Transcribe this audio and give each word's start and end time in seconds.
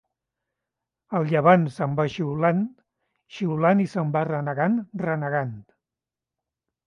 El 1.17 1.27
llevant 1.33 1.65
se'n 1.75 1.91
ve 1.99 2.05
xiulant, 2.13 2.63
xiulant 3.39 3.83
i 3.85 3.87
se'n 3.93 4.15
va 4.15 4.23
renegant, 4.29 4.79
renegant. 5.05 5.55